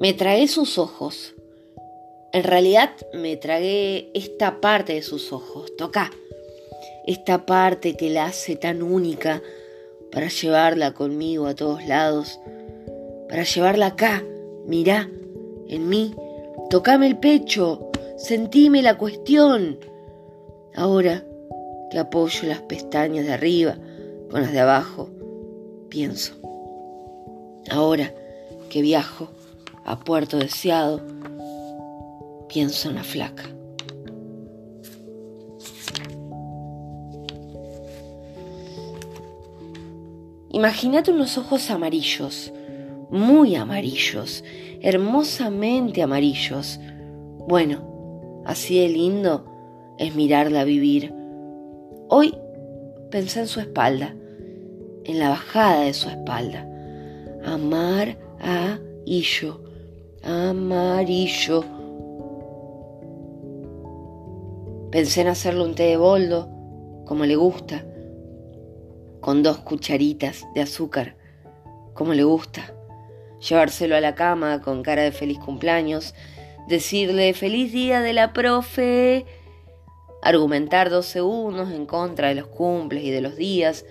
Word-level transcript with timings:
Me 0.00 0.14
tragué 0.14 0.48
sus 0.48 0.78
ojos. 0.78 1.34
En 2.32 2.44
realidad 2.44 2.88
me 3.12 3.36
tragué 3.36 4.10
esta 4.14 4.62
parte 4.62 4.94
de 4.94 5.02
sus 5.02 5.30
ojos. 5.30 5.76
Toca. 5.76 6.10
Esta 7.06 7.44
parte 7.44 7.98
que 7.98 8.08
la 8.08 8.24
hace 8.24 8.56
tan 8.56 8.82
única 8.82 9.42
para 10.10 10.28
llevarla 10.28 10.94
conmigo 10.94 11.46
a 11.46 11.54
todos 11.54 11.86
lados. 11.86 12.40
Para 13.28 13.42
llevarla 13.42 13.88
acá. 13.88 14.24
Mirá, 14.64 15.10
en 15.68 15.90
mí. 15.90 16.14
Tocame 16.70 17.06
el 17.06 17.18
pecho. 17.18 17.90
Sentime 18.16 18.80
la 18.80 18.96
cuestión. 18.96 19.80
Ahora 20.74 21.26
que 21.90 21.98
apoyo 21.98 22.48
las 22.48 22.62
pestañas 22.62 23.26
de 23.26 23.34
arriba 23.34 23.76
con 24.30 24.40
las 24.40 24.52
de 24.52 24.60
abajo, 24.60 25.10
pienso. 25.90 26.32
Ahora 27.70 28.14
que 28.70 28.80
viajo 28.80 29.28
a 29.84 29.98
puerto 29.98 30.38
deseado, 30.38 31.00
pienso 32.48 32.88
en 32.88 32.94
la 32.96 33.04
flaca. 33.04 33.44
Imagínate 40.52 41.12
unos 41.12 41.38
ojos 41.38 41.70
amarillos, 41.70 42.52
muy 43.10 43.54
amarillos, 43.54 44.42
hermosamente 44.80 46.02
amarillos. 46.02 46.80
Bueno, 47.46 48.42
así 48.44 48.80
de 48.80 48.88
lindo 48.88 49.44
es 49.98 50.14
mirarla 50.16 50.64
vivir. 50.64 51.14
Hoy 52.08 52.34
pensé 53.10 53.40
en 53.40 53.46
su 53.46 53.60
espalda, 53.60 54.14
en 55.04 55.18
la 55.20 55.28
bajada 55.28 55.82
de 55.82 55.94
su 55.94 56.08
espalda. 56.08 56.66
Amar 57.44 58.18
a 58.40 58.78
Illo, 59.06 59.62
amarillo. 60.22 61.64
Pensé 64.90 65.20
en 65.20 65.28
hacerle 65.28 65.64
un 65.64 65.74
té 65.74 65.84
de 65.84 65.96
boldo, 65.96 66.48
como 67.06 67.24
le 67.24 67.36
gusta, 67.36 67.84
con 69.20 69.42
dos 69.42 69.58
cucharitas 69.58 70.46
de 70.54 70.62
azúcar, 70.62 71.16
como 71.94 72.14
le 72.14 72.24
gusta. 72.24 72.74
Llevárselo 73.48 73.96
a 73.96 74.00
la 74.00 74.14
cama 74.14 74.60
con 74.60 74.82
cara 74.82 75.02
de 75.02 75.12
feliz 75.12 75.38
cumpleaños, 75.38 76.14
decirle 76.68 77.32
feliz 77.34 77.72
día 77.72 78.00
de 78.00 78.12
la 78.12 78.32
profe, 78.32 79.26
argumentar 80.22 80.90
dos 80.90 81.06
segundos 81.06 81.70
en 81.70 81.86
contra 81.86 82.28
de 82.28 82.34
los 82.34 82.48
cumples 82.48 83.04
y 83.04 83.10
de 83.10 83.20
los 83.20 83.36
días, 83.36 83.84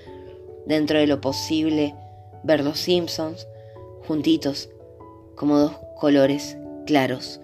dentro 0.66 1.00
de 1.00 1.08
lo 1.08 1.22
posible, 1.22 1.96
ver 2.44 2.64
los 2.64 2.80
Simpsons 2.80 3.48
juntitos, 4.08 4.70
como 5.36 5.58
dos 5.58 5.89
colores 6.00 6.58
claros, 6.86 7.42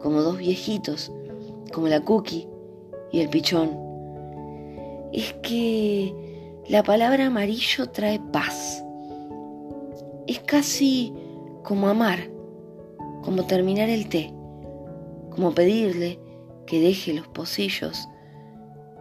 como 0.00 0.22
dos 0.22 0.38
viejitos, 0.38 1.10
como 1.72 1.88
la 1.88 2.00
cookie 2.00 2.46
y 3.10 3.20
el 3.20 3.28
pichón. 3.28 3.70
Es 5.12 5.32
que 5.42 6.14
la 6.68 6.82
palabra 6.82 7.26
amarillo 7.26 7.88
trae 7.90 8.20
paz. 8.32 8.84
Es 10.26 10.40
casi 10.40 11.12
como 11.62 11.88
amar, 11.88 12.30
como 13.22 13.44
terminar 13.46 13.88
el 13.88 14.08
té, 14.08 14.32
como 15.30 15.52
pedirle 15.52 16.20
que 16.66 16.80
deje 16.80 17.14
los 17.14 17.26
pocillos 17.28 18.08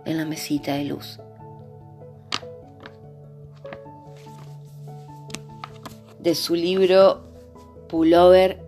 en 0.06 0.18
la 0.18 0.26
mesita 0.26 0.76
de 0.76 0.86
luz. 0.86 1.20
De 6.20 6.34
su 6.34 6.56
libro 6.56 7.24
Pullover, 7.88 8.65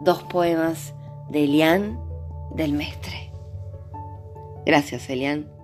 dos 0.00 0.22
poemas 0.24 0.94
de 1.28 1.44
Elian 1.44 2.00
del 2.54 2.72
Mestre. 2.72 3.30
Gracias, 4.64 5.08
Elian. 5.08 5.57